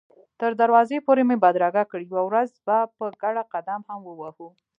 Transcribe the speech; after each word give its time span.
تر 0.39 0.51
دروازې 0.61 0.97
پورې 1.07 1.23
مې 1.27 1.37
بدرګه 1.43 1.83
کړ، 1.89 1.99
یوه 2.09 2.21
ورځ 2.29 2.49
به 2.65 2.77
په 2.97 3.05
ګډه 3.21 3.43
قدم 3.53 3.81
هم 3.89 3.99
ووهو. 4.05 4.47